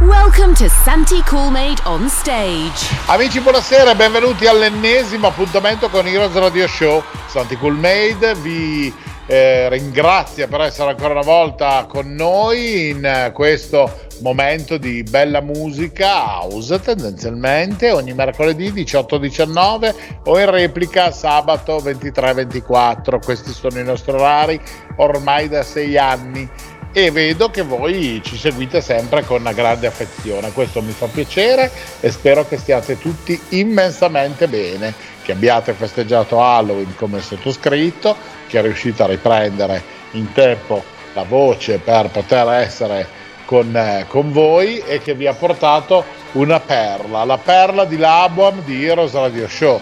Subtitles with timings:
[0.00, 2.88] Welcome to Santi Coolmade on stage.
[3.04, 7.02] Amici, buonasera e benvenuti all'ennesimo appuntamento con Heroes Radio Show.
[7.26, 8.90] Santi Coolmade vi
[9.26, 16.40] eh, ringrazia per essere ancora una volta con noi in questo momento di bella musica
[16.40, 19.94] house tendenzialmente ogni mercoledì 18-19
[20.24, 24.60] o in replica sabato 23-24 questi sono i nostri orari
[24.96, 26.48] ormai da sei anni
[26.92, 30.52] e vedo che voi ci seguite sempre con una grande affezione.
[30.52, 36.94] Questo mi fa piacere e spero che stiate tutti immensamente bene, che abbiate festeggiato Halloween
[36.96, 38.16] come sottoscritto,
[38.48, 40.82] che riuscite a riprendere in tempo
[41.14, 43.06] la voce per poter essere
[43.44, 48.62] con, eh, con voi e che vi ha portato una perla, la perla di Labuam
[48.62, 49.80] di Heroes Radio Show.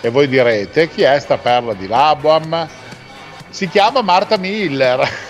[0.00, 2.66] E voi direte, chi è sta perla di Labuam?
[3.50, 5.28] Si chiama Marta Miller.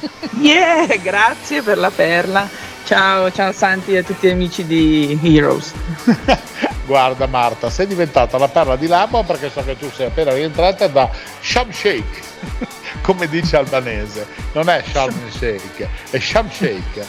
[0.40, 2.48] Yeah, grazie per la perla.
[2.84, 5.72] Ciao, ciao Santi e a tutti gli amici di Heroes.
[6.86, 10.86] Guarda Marta, sei diventata la perla di Labo perché so che tu sei appena rientrata
[10.86, 12.22] da Sham Shake,
[13.02, 14.26] come dice albanese.
[14.52, 17.04] Non è Sharm Shake, è Sham Shake.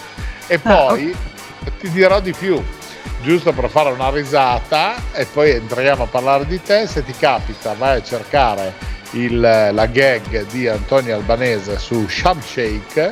[0.47, 1.15] E Ah, poi
[1.79, 2.61] ti dirò di più,
[3.21, 7.73] giusto per fare una risata e poi entriamo a parlare di te, se ti capita
[7.73, 8.73] vai a cercare
[9.11, 13.11] il- la gag di Antonio Albanese su Sham Shake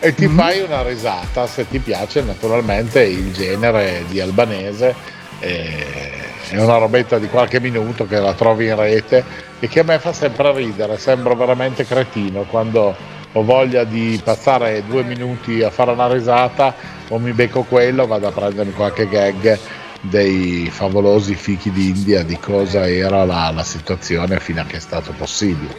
[0.00, 4.94] e ti fai una risata se ti piace naturalmente il genere di albanese
[5.40, 9.24] è una robetta di qualche minuto che la trovi in rete
[9.60, 12.94] e che a me fa sempre ridere sembro veramente cretino quando
[13.32, 16.74] ho voglia di passare due minuti a fare una risata
[17.08, 19.58] o mi becco quello vado a prendermi qualche gag
[20.00, 25.12] dei favolosi fichi d'India di cosa era la, la situazione fino a che è stato
[25.12, 25.74] possibile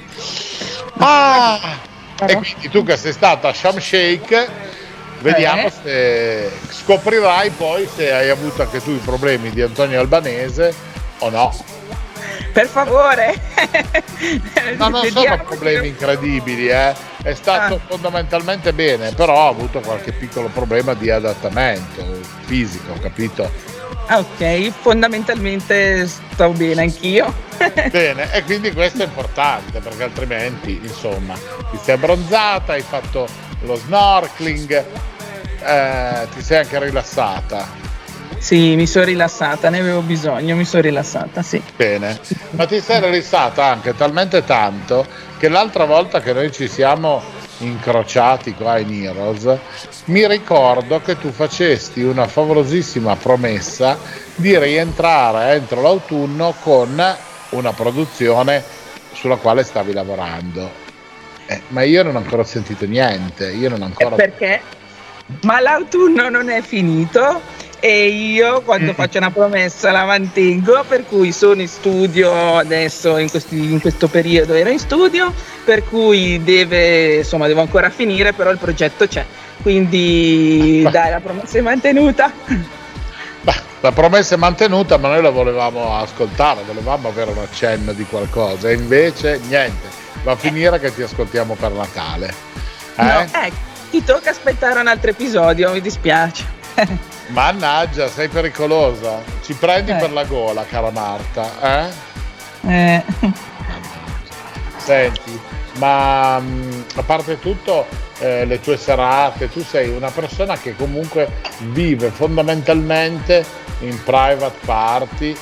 [0.97, 1.88] ah!
[2.22, 4.47] E quindi tu che sei stata a Sham Shake,
[5.22, 5.72] vediamo Eh.
[5.72, 10.74] se scoprirai poi se hai avuto anche tu i problemi di Antonio Albanese
[11.19, 11.56] o no.
[12.51, 13.40] Per favore.
[14.78, 15.44] No, non sono Vediamo.
[15.44, 16.94] problemi incredibili, eh.
[17.24, 17.80] È stato Ah.
[17.88, 23.50] fondamentalmente bene, però ha avuto qualche piccolo problema di adattamento fisico, capito?
[24.12, 27.31] Ah, ok, fondamentalmente sto bene anch'io.
[27.92, 33.28] Bene, e quindi questo è importante perché altrimenti, insomma, ti sei abbronzata, hai fatto
[33.62, 34.84] lo snorkeling,
[35.62, 37.68] eh, ti sei anche rilassata.
[38.40, 41.62] Sì, mi sono rilassata, ne avevo bisogno, mi sono rilassata, sì.
[41.75, 42.19] Bene,
[42.52, 45.06] ma ti sei rilassata anche talmente tanto
[45.38, 47.22] che l'altra volta che noi ci siamo
[47.59, 49.58] incrociati qua in Heroes,
[50.06, 53.97] mi ricordo che tu facesti una favolosissima promessa
[54.36, 57.16] di rientrare entro l'autunno con
[57.50, 58.64] una produzione
[59.14, 60.88] sulla quale stavi lavorando.
[61.46, 64.16] Eh, ma io non ho ancora sentito niente, io non ho ancora...
[64.16, 64.62] Perché?
[65.42, 67.42] Ma l'autunno non è finito
[67.80, 68.96] e io quando Mm.
[68.96, 74.08] faccio una promessa la mantengo, per cui sono in studio adesso, in, questi- in questo
[74.08, 79.26] periodo ero in studio, per cui deve, insomma, devo ancora finire, però il progetto c'è.
[79.62, 82.32] Quindi dai, la promessa è mantenuta.
[83.42, 88.04] Beh, la promessa è mantenuta, ma noi la volevamo ascoltare, volevamo avere un accenno di
[88.06, 89.88] qualcosa, e invece niente,
[90.24, 92.34] va a finire che ti ascoltiamo per Natale.
[92.96, 93.04] Eh?
[93.04, 93.56] No, ecco,
[93.92, 96.44] ti tocca aspettare un altro episodio, mi dispiace.
[97.30, 99.22] Mannaggia, sei pericolosa.
[99.44, 99.96] Ci prendi Eh.
[99.96, 102.08] per la gola, cara Marta, eh?
[102.68, 103.04] Eh,
[104.78, 105.40] Senti,
[105.76, 107.86] ma mh, a parte tutto,
[108.20, 111.32] eh, le tue serate, tu sei una persona che comunque
[111.72, 113.46] vive fondamentalmente
[113.82, 115.36] in private party,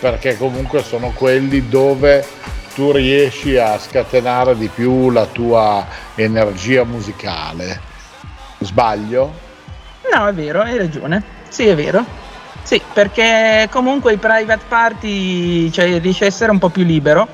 [0.00, 2.26] perché comunque sono quelli dove
[2.74, 7.80] tu riesci a scatenare di più la tua energia musicale.
[8.60, 9.46] Sbaglio?
[10.14, 11.22] No, è vero, hai ragione.
[11.48, 12.04] Sì, è vero.
[12.62, 17.26] Sì, perché comunque i private party, cioè riesci a essere un po' più libero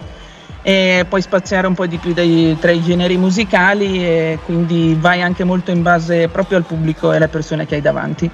[0.62, 5.21] e puoi spaziare un po' di più dai- tra i generi musicali e quindi vai
[5.21, 8.31] anche molto in base proprio al pubblico e alle persone che hai davanti.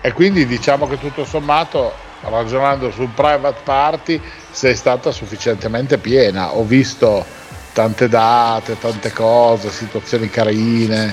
[0.00, 4.20] E quindi diciamo che tutto sommato, ragionando sul private party,
[4.50, 6.54] sei stata sufficientemente piena.
[6.54, 7.24] Ho visto
[7.72, 11.12] tante date, tante cose, situazioni carine,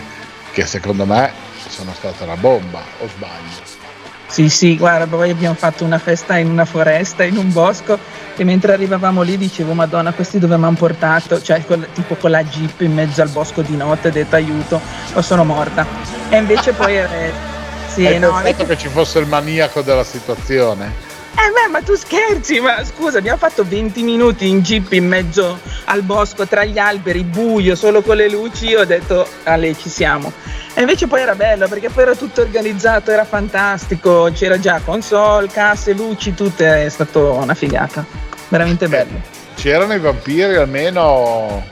[0.52, 1.41] che secondo me
[1.72, 3.80] sono state una bomba, o sbaglio?
[4.28, 7.98] Sì, sì, guarda, poi abbiamo fatto una festa in una foresta, in un bosco,
[8.36, 11.42] e mentre arrivavamo lì dicevo, Madonna, questi dove mi hanno portato?
[11.42, 14.80] Cioè, con, tipo con la jeep in mezzo al bosco di notte, detto aiuto,
[15.14, 15.86] o sono morta.
[16.30, 16.98] E invece poi...
[17.12, 17.50] Eh,
[17.94, 18.66] sì, Hai no, invece...
[18.66, 21.11] che ci fosse il maniaco della situazione?
[21.34, 25.60] Eh beh, ma tu scherzi, ma scusa, abbiamo fatto 20 minuti in jeep in mezzo
[25.86, 29.76] al bosco, tra gli alberi, buio, solo con le luci, io ho detto, a lei
[29.78, 30.32] ci siamo.
[30.74, 35.48] E invece poi era bello, perché poi era tutto organizzato, era fantastico, c'era già console,
[35.48, 38.06] casse, luci, tutto, è stato una figata,
[38.50, 39.22] veramente bello.
[39.56, 41.66] C'erano i vampiri almeno...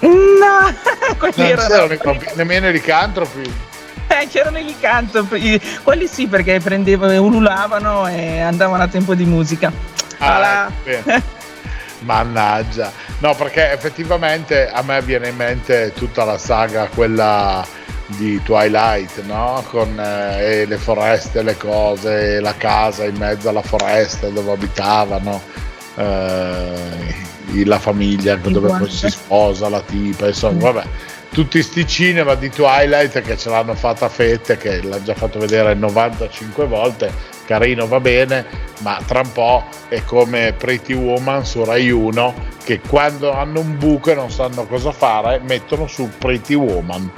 [0.00, 0.74] No,
[1.18, 1.92] quelli non erano...
[1.92, 3.69] i vampiri, nemmeno i licantropi.
[4.10, 9.72] Eh, c'erano i licantropi, quelli sì perché prendevano, ululavano e andavano a tempo di musica.
[10.18, 11.12] Ah, ecco,
[12.00, 12.90] Mannaggia.
[13.18, 17.64] No, perché effettivamente a me viene in mente tutta la saga, quella
[18.06, 19.64] di Twilight, no?
[19.68, 25.40] Con eh, le foreste, le cose, la casa in mezzo alla foresta dove abitavano,
[25.94, 27.14] eh,
[27.64, 30.72] la famiglia dove poi si sposa la tipa, insomma, mm.
[30.72, 30.84] vabbè
[31.32, 35.38] tutti sti cinema di Twilight che ce l'hanno fatta a fette, che l'ha già fatto
[35.38, 37.12] vedere 95 volte,
[37.46, 38.44] carino va bene,
[38.80, 42.34] ma tra un po' è come Pretty Woman su Rai 1
[42.64, 47.10] che quando hanno un buco e non sanno cosa fare mettono su Pretty Woman.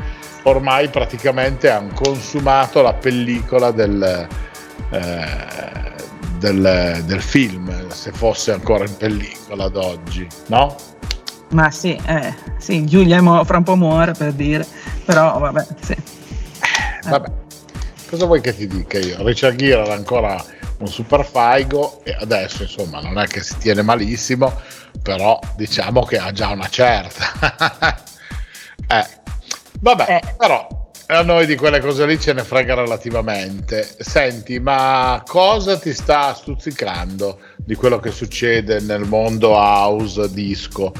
[0.44, 4.26] Ormai praticamente hanno consumato la pellicola del,
[4.90, 5.26] eh,
[6.38, 10.76] del, del film, se fosse ancora in pellicola ad oggi, no?
[11.52, 14.66] Ma sì, eh, sì, Giulia mo- fra un po' muore per dire,
[15.04, 15.92] però vabbè, sì.
[15.92, 17.08] Eh.
[17.10, 17.30] Vabbè,
[18.08, 19.22] cosa vuoi che ti dica io?
[19.24, 20.42] Richard Gere era ancora
[20.78, 24.60] un super faigo e adesso insomma non è che si tiene malissimo,
[25.02, 28.00] però diciamo che ha già una certa.
[28.88, 29.06] eh,
[29.78, 30.34] vabbè, eh.
[30.38, 30.66] però
[31.06, 33.94] a noi di quelle cose lì ce ne frega relativamente.
[33.98, 40.92] Senti, ma cosa ti sta stuzzicando di quello che succede nel mondo house disco?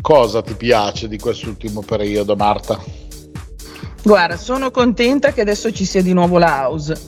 [0.00, 2.78] Cosa ti piace di quest'ultimo periodo, Marta?
[4.02, 6.98] Guarda, sono contenta che adesso ci sia di nuovo la house,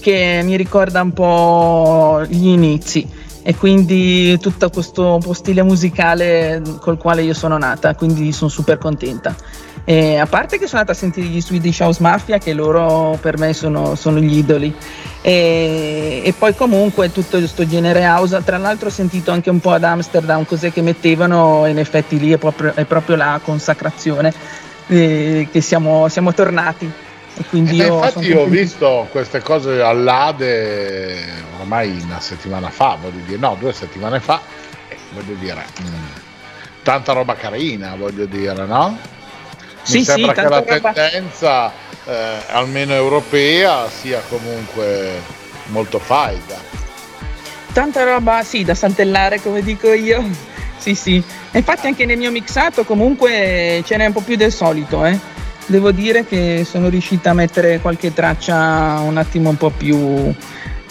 [0.00, 3.06] che mi ricorda un po' gli inizi
[3.42, 9.36] e quindi tutto questo stile musicale col quale io sono nata, quindi sono super contenta.
[9.90, 13.38] E a parte che sono andata a sentire gli Swedish House Mafia, che loro per
[13.38, 14.70] me sono, sono gli idoli,
[15.22, 19.70] e, e, poi comunque tutto questo genere house, tra l'altro ho sentito anche un po'
[19.70, 24.30] ad Amsterdam cos'è che mettevano, e in effetti lì è proprio, è proprio la consacrazione
[24.88, 26.92] eh, che siamo, siamo tornati.
[27.38, 31.16] E quindi eh, io infatti io ho visto queste cose all'Ade
[31.60, 34.38] ormai una settimana fa, voglio dire, no, due settimane fa,
[34.86, 36.04] e voglio dire, mh, mm,
[36.82, 39.16] tanta roba carina, voglio dire, no?
[39.88, 41.72] Mi sì, sembra sì, che la tendenza,
[42.04, 45.20] eh, almeno europea, sia comunque
[45.66, 46.56] molto faida.
[47.72, 50.22] Tanta roba, sì, da saltellare, come dico io.
[50.76, 51.22] sì, sì.
[51.52, 55.18] infatti anche nel mio mixato comunque ce n'è un po' più del solito, eh.
[55.66, 60.32] Devo dire che sono riuscita a mettere qualche traccia un attimo un po' più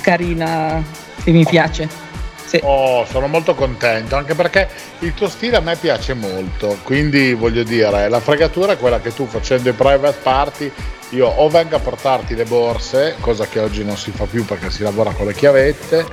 [0.01, 0.83] carina
[1.23, 2.06] che mi piace.
[2.47, 2.61] Sì.
[2.63, 7.63] Oh, sono molto contento, anche perché il tuo stile a me piace molto, quindi voglio
[7.63, 10.71] dire, la fregatura è quella che tu facendo i private party,
[11.09, 14.69] io o vengo a portarti le borse, cosa che oggi non si fa più perché
[14.71, 16.05] si lavora con le chiavette,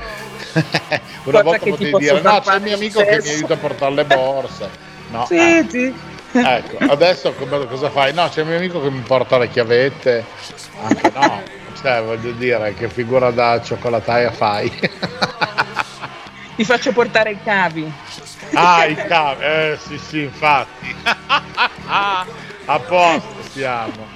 [1.23, 3.21] una volta potevi dire no c'è il mio amico stesso.
[3.21, 4.71] che mi aiuta a portare le borse,
[5.11, 5.67] no, sì, eh.
[5.69, 5.95] sì.
[6.37, 8.13] Ecco, adesso cosa fai?
[8.13, 10.25] No, c'è il mio amico che mi porta le chiavette,
[10.83, 11.43] anche no,
[11.81, 14.73] cioè voglio dire che figura da cioccolataia fai?
[16.57, 17.91] Ti faccio portare i cavi.
[18.53, 20.95] Ah, i cavi, eh sì sì, infatti.
[22.67, 24.07] A posto siamo.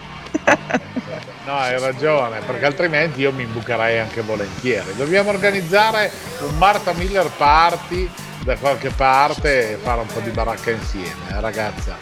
[1.45, 4.95] No, hai ragione, perché altrimenti io mi imbucherei anche volentieri.
[4.95, 8.09] Dobbiamo organizzare un Marta Miller Party
[8.45, 11.97] da qualche parte e fare un po' di baracca insieme, eh, ragazza.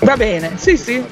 [0.00, 1.04] Va bene, sì, sì.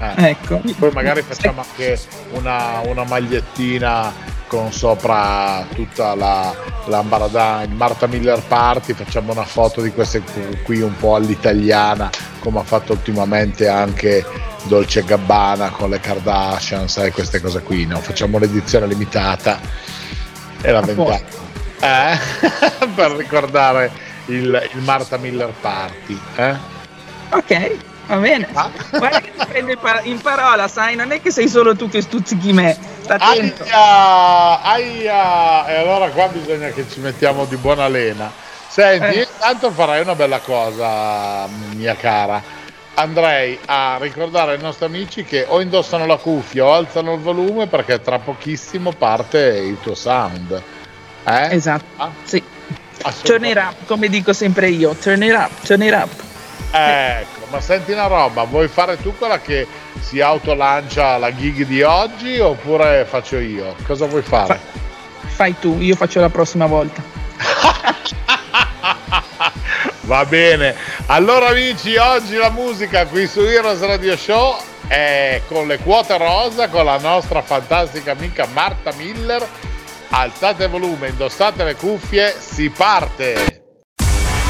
[0.00, 0.30] Eh.
[0.30, 0.62] Ecco.
[0.78, 1.98] Poi magari facciamo anche
[2.32, 4.12] una, una magliettina
[4.46, 6.52] con sopra tutta la,
[6.86, 10.22] l'ambaradà, il Marta Miller Party, facciamo una foto di queste
[10.64, 14.24] qui un po' all'italiana, come ha fatto ultimamente anche
[14.64, 18.00] Dolce Gabbana con le Kardashian, sai queste cose qui, no?
[18.00, 19.60] Facciamo l'edizione limitata
[20.62, 21.20] e la vendiamo.
[21.80, 22.18] Eh?
[22.94, 23.90] per ricordare
[24.26, 26.18] il, il, Marta Miller Party.
[26.34, 26.56] Eh?
[27.30, 27.76] Ok,
[28.14, 28.48] va bene.
[28.52, 28.70] Ah.
[28.90, 32.52] Guarda che ti prende in parola, sai, non è che sei solo tu che stuzzichi
[32.52, 32.76] me
[33.06, 38.30] Aia, aia, e allora qua bisogna che ci mettiamo di buona lena.
[38.68, 39.28] Senti, eh.
[39.32, 42.40] intanto farai una bella cosa, mia cara.
[42.94, 47.66] andrei a ricordare ai nostri amici che o indossano la cuffia o alzano il volume
[47.66, 50.62] perché tra pochissimo parte il tuo sound.
[51.24, 51.54] Eh?
[51.54, 52.10] Esatto, ah?
[52.22, 52.42] sì.
[53.22, 56.10] Turn it up, come dico sempre io, turn it up, turn it up.
[56.70, 59.66] Ecco, ma senti una roba, vuoi fare tu quella che
[60.00, 63.74] si autolancia la gig di oggi oppure faccio io?
[63.86, 64.54] Cosa vuoi fare?
[64.54, 64.78] Fa-
[65.28, 67.02] fai tu, io faccio la prossima volta.
[70.02, 70.74] Va bene.
[71.06, 76.68] Allora amici, oggi la musica qui su Heroes Radio Show è con le quote rosa
[76.68, 79.46] con la nostra fantastica amica Marta Miller.
[80.10, 83.62] Alzate il volume, indossate le cuffie, si parte.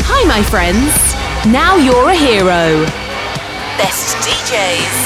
[0.08, 1.09] Hi my friends.
[1.46, 2.84] Now you're a hero.
[3.78, 4.96] Best DJs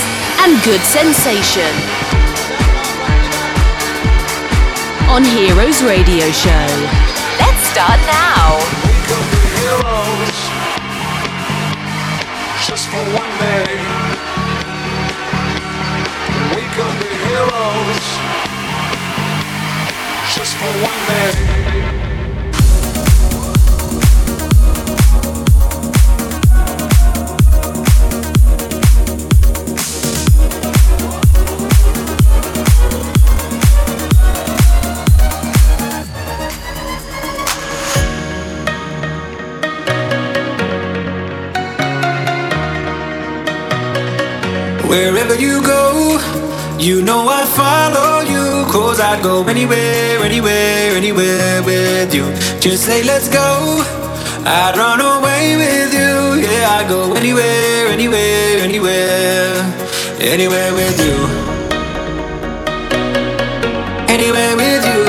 [0.42, 1.70] and good sensation.
[5.08, 6.66] On Heroes Radio Show.
[7.38, 8.58] Let's start now.
[12.66, 13.76] just for one day.
[16.56, 18.06] We could be heroes
[20.34, 21.73] just for one day.
[44.88, 46.18] Wherever you go,
[46.78, 48.70] you know I'd follow you.
[48.70, 52.24] Cause I'd go anywhere, anywhere, anywhere with you.
[52.60, 53.82] Just say, let's go.
[54.46, 56.42] I'd run away with you.
[56.44, 59.54] Yeah, I'd go anywhere, anywhere, anywhere.
[60.20, 61.16] Anywhere with you.
[64.14, 65.04] Anywhere with you.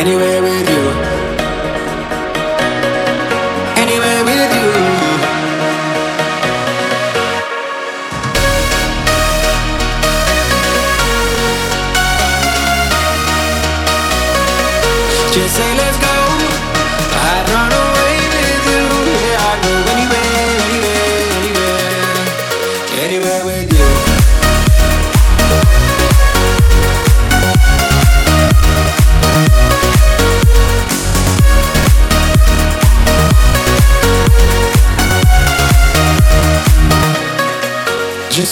[0.00, 0.93] Anywhere with you.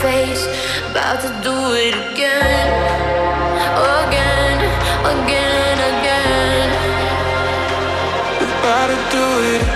[0.00, 0.46] face,
[0.90, 2.68] about to do it again,
[4.02, 4.58] again,
[5.14, 6.68] again, again.
[8.42, 9.75] About to do it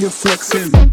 [0.00, 0.89] You're flexing.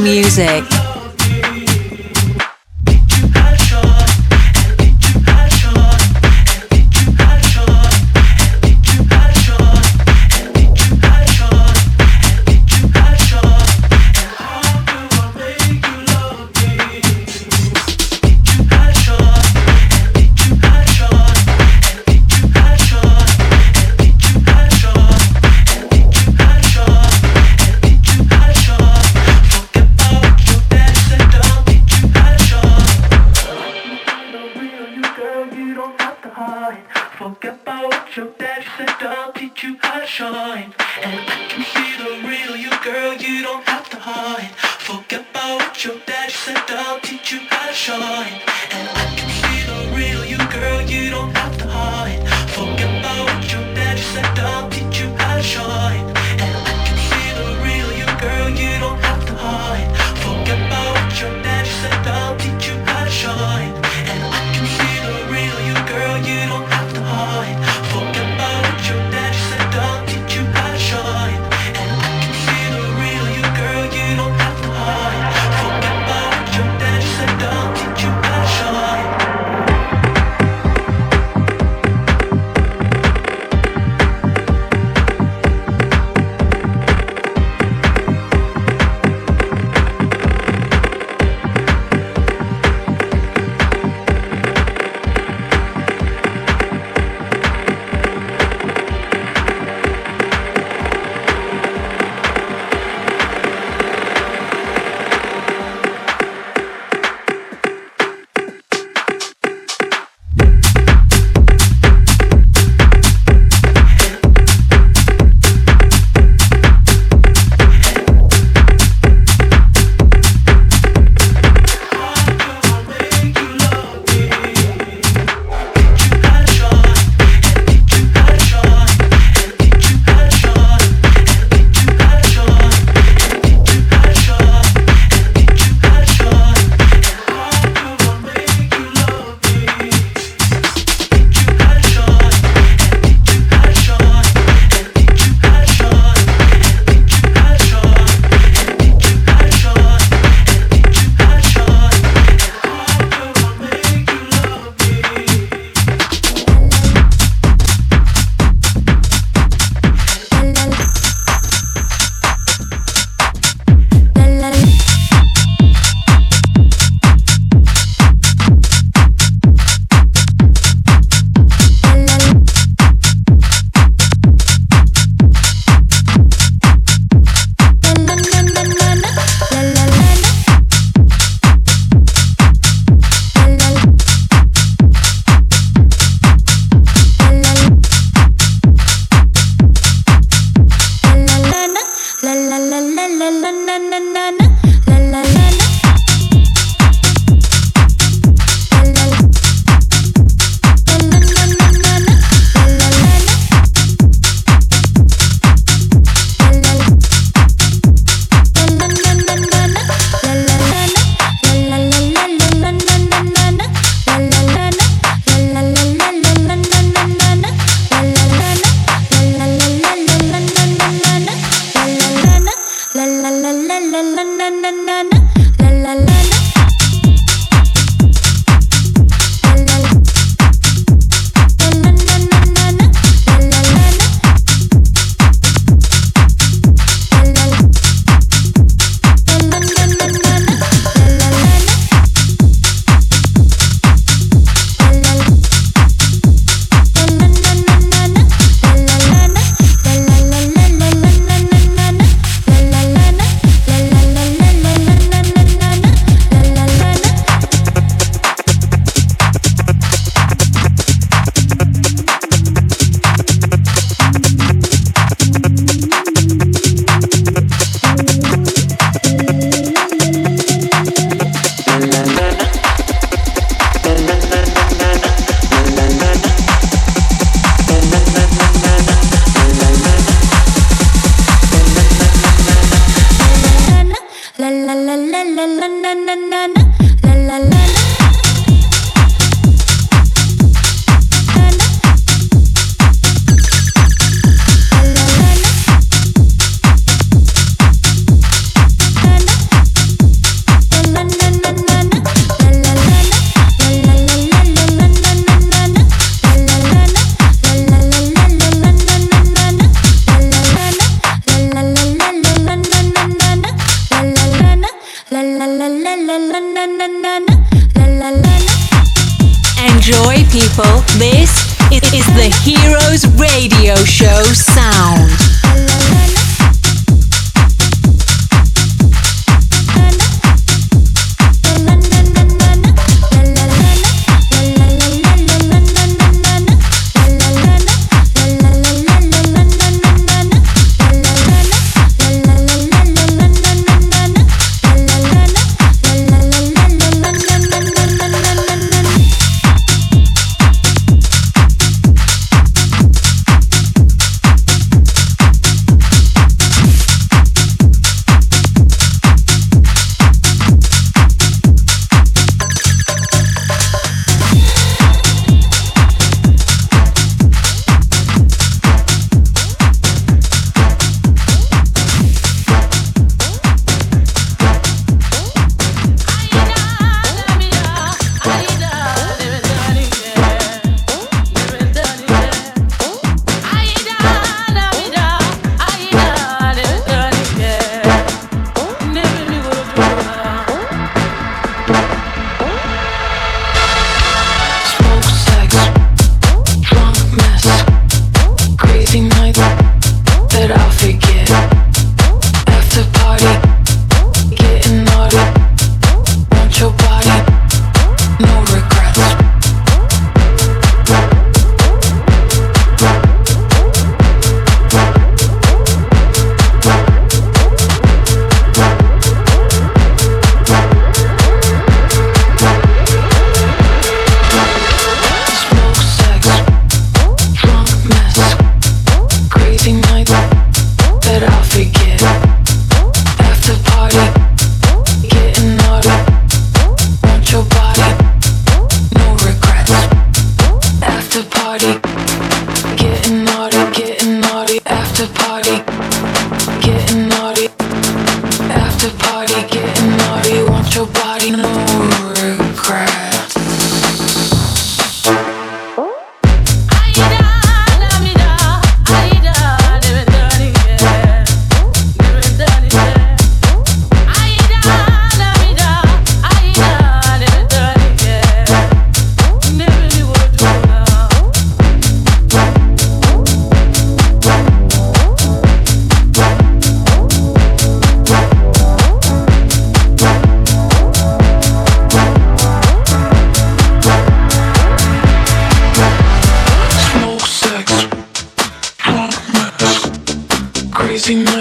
[0.00, 0.69] music.
[38.08, 38.64] From said.
[38.76, 43.14] set up, teach you how to shine, And I can see the real you, girl.
[43.14, 44.50] You don't have to hide.
[44.88, 46.56] Forget about what your dad said.
[46.68, 48.40] I'll teach you how to shine.
[48.72, 50.82] And I can see the real you, girl.
[50.82, 52.26] You don't have to hide.
[52.50, 54.38] Forget about what your dad said.
[54.38, 56.06] I'll teach you how to shine.
[56.44, 58.50] And I can see the real you, girl.
[58.50, 59.99] You don't have to hide.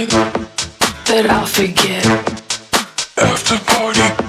[0.09, 2.05] that I'll forget.
[3.17, 4.28] After party.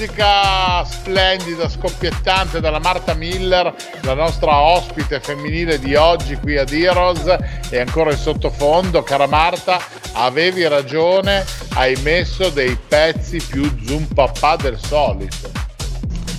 [0.00, 7.26] Musica splendida, scoppiettante della Marta Miller, la nostra ospite femminile di oggi qui ad Heroes
[7.68, 9.78] e ancora in sottofondo, cara Marta,
[10.12, 11.44] avevi ragione,
[11.74, 15.50] hai messo dei pezzi più zoom papà del solito.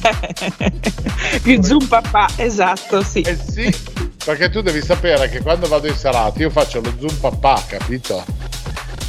[1.43, 3.22] più zoom papà, esatto, sì.
[3.22, 3.72] Eh sì,
[4.26, 8.49] perché tu devi sapere che quando vado in serata io faccio lo zoom papà, capito?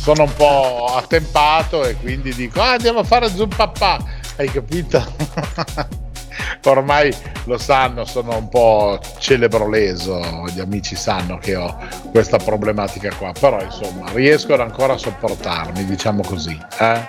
[0.02, 5.04] sono un po' attempato e quindi dico ah, andiamo a fare zoom papà hai capito?
[6.64, 7.14] ormai
[7.44, 11.76] lo sanno sono un po' celebroleso gli amici sanno che ho
[12.10, 17.00] questa problematica qua però insomma riescono ancora a sopportarmi diciamo così eh?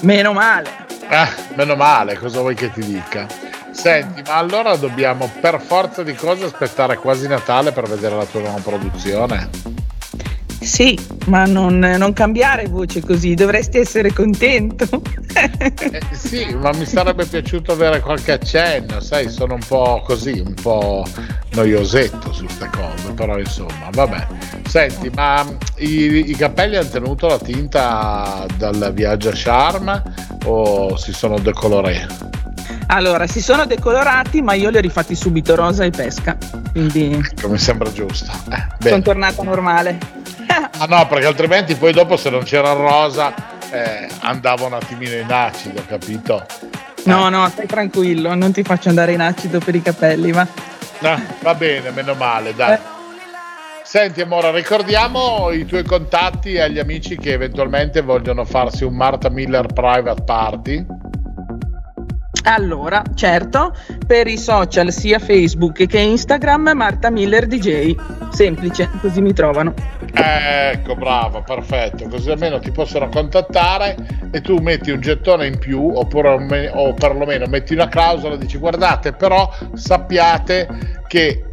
[0.00, 0.70] meno male
[1.08, 6.14] eh, meno male cosa vuoi che ti dica Senti, ma allora dobbiamo per forza di
[6.14, 9.79] cose aspettare quasi Natale per vedere la tua nuova produzione?
[10.70, 10.96] Sì,
[11.26, 15.02] ma non, non, cambiare voce così, dovresti essere contento.
[15.34, 20.54] eh, sì, ma mi sarebbe piaciuto avere qualche accenno, sai, sono un po' così, un
[20.54, 21.04] po'
[21.54, 24.26] noiosetto su queste cose, però insomma, vabbè.
[24.68, 25.44] Senti, ma
[25.78, 30.02] i, i capelli hanno tenuto la tinta dal viaggio a Sharm
[30.44, 32.28] o si sono decolorati?
[32.86, 36.38] Allora, si sono decolorati, ma io li ho rifatti subito rosa e pesca.
[36.70, 37.12] Quindi.
[37.12, 38.30] Ecco, mi sembra giusto.
[38.50, 39.98] Eh, sono tornata normale.
[40.78, 43.34] Ah no, perché altrimenti poi dopo se non c'era rosa
[43.70, 46.44] eh, andavo un attimino in acido, capito?
[47.04, 50.46] No, no, stai tranquillo, non ti faccio andare in acido per i capelli, ma...
[50.98, 52.74] No, va bene, meno male, dai.
[52.74, 52.98] Eh.
[53.82, 59.66] Senti Amora, ricordiamo i tuoi contatti agli amici che eventualmente vogliono farsi un Marta Miller
[59.66, 60.86] private party.
[62.44, 63.74] Allora, certo,
[64.06, 67.94] per i social sia Facebook che Instagram Marta Miller DJ.
[68.30, 69.74] Semplice, così mi trovano.
[70.12, 72.08] Ecco, bravo, perfetto.
[72.08, 73.96] Così almeno ti possono contattare
[74.30, 78.58] e tu metti un gettone in più oppure o perlomeno metti una clausola e dici
[78.58, 80.68] guardate, però sappiate
[81.06, 81.44] che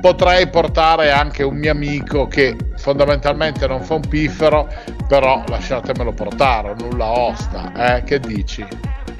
[0.00, 4.68] potrei portare anche un mio amico che fondamentalmente non fa un piffero,
[5.08, 8.04] però lasciatemelo portare, nulla osta, eh?
[8.04, 8.66] Che dici?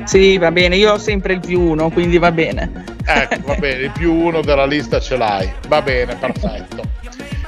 [0.05, 2.84] Sì, va bene, io ho sempre il più uno, quindi va bene.
[3.05, 5.50] Ecco, va bene, il più uno della lista ce l'hai.
[5.68, 6.82] Va bene, perfetto.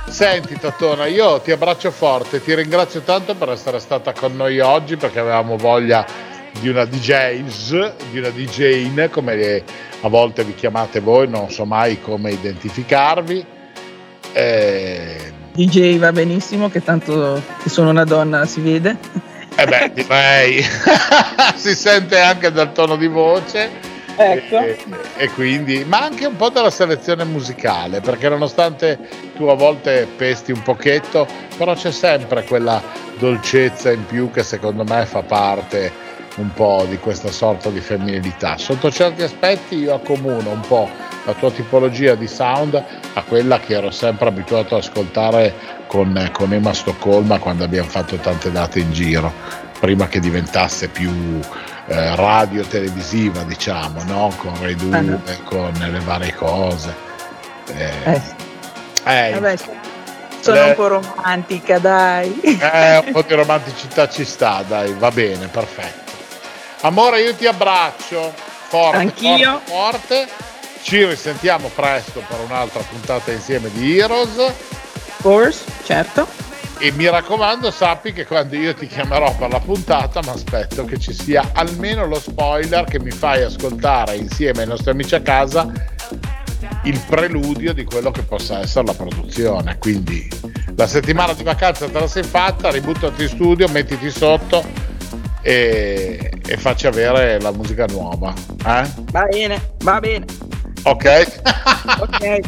[0.09, 4.97] Senti Tatona, io ti abbraccio forte, ti ringrazio tanto per essere stata con noi oggi
[4.97, 6.07] perché avevamo voglia
[6.59, 9.63] di una DJs, di una DJin, come
[10.01, 13.45] a volte vi chiamate voi, non so mai come identificarvi.
[14.33, 15.33] Eh...
[15.53, 18.97] DJ va benissimo, che tanto che sono una donna si vede.
[19.59, 20.63] Eh beh, direi,
[21.57, 23.95] si sente anche dal tono di voce.
[24.15, 24.59] Ecco.
[24.59, 24.79] E,
[25.17, 28.99] e, quindi, ma anche un po' dalla selezione musicale, perché nonostante
[29.35, 31.27] tu a volte pesti un pochetto,
[31.57, 32.83] però c'è sempre quella
[33.19, 36.05] dolcezza in più che secondo me fa parte
[36.37, 38.57] un po' di questa sorta di femminilità.
[38.59, 40.89] Sotto certi aspetti io accomuno un po'
[41.27, 45.55] la tua tipologia di sound a quella che ero sempre abituato ad ascoltare
[45.89, 49.33] con, con Emma Stoccolma quando abbiamo fatto tante date in giro,
[49.81, 51.11] prima che diventasse più
[51.89, 54.33] eh, radio televisiva, diciamo, no?
[54.37, 55.21] con Rai 2, uh-huh.
[55.27, 56.95] Ah, con le varie cose.
[57.75, 58.23] Eh, eh.
[59.05, 59.57] eh Vabbè,
[60.41, 60.69] sono le...
[60.69, 62.41] un po' romantica, dai.
[62.41, 66.13] Eh, un po' di romanticità ci sta, dai, va bene, perfetto.
[66.83, 68.33] Amore, io ti abbraccio
[68.69, 69.61] forte, Anch'io.
[69.65, 70.55] forte, forte.
[70.87, 74.53] Ci risentiamo presto per un'altra puntata insieme di Heroes.
[75.19, 76.29] Force, certo.
[76.79, 80.97] E mi raccomando, sappi che quando io ti chiamerò per la puntata, mi aspetto che
[81.01, 85.73] ci sia almeno lo spoiler che mi fai ascoltare insieme ai nostri amici a casa
[86.85, 89.79] il preludio di quello che possa essere la produzione.
[89.79, 90.31] Quindi
[90.77, 94.65] la settimana di vacanza te la sei fatta, ributtati in studio, mettiti sotto
[95.43, 98.33] e, e facci avere la musica nuova.
[98.65, 98.89] Eh?
[99.11, 100.46] Va bene, va bene.
[100.87, 101.27] Ok?
[101.99, 102.41] ok.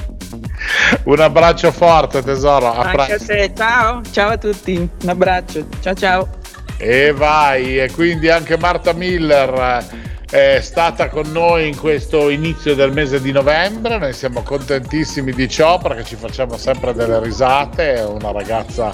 [1.04, 2.72] Un abbraccio forte tesoro.
[2.72, 6.28] A Anche a te, ciao, ciao a tutti, un abbraccio, ciao ciao.
[6.76, 9.84] E vai, e quindi anche Marta Miller
[10.30, 15.32] eh, è stata con noi in questo inizio del mese di novembre, noi siamo contentissimi
[15.32, 18.92] di ciò perché ci facciamo sempre delle risate, è una ragazza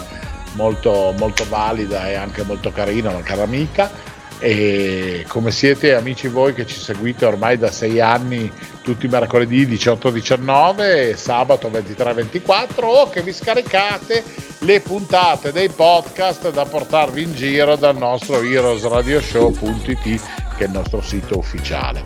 [0.52, 3.90] molto, molto valida e anche molto carina, una cara amica
[4.38, 8.50] e come siete amici voi che ci seguite ormai da sei anni
[8.82, 14.22] tutti i mercoledì 18-19 e sabato 23-24 o che vi scaricate
[14.58, 20.20] le puntate dei podcast da portarvi in giro dal nostro heroesradioshow.it
[20.56, 22.02] che è il nostro sito ufficiale.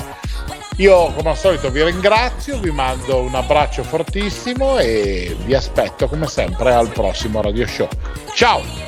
[0.77, 6.29] Io come al solito vi ringrazio, vi mando un abbraccio fortissimo e vi aspetto come
[6.29, 7.89] sempre al prossimo radio show.
[8.35, 8.88] Ciao!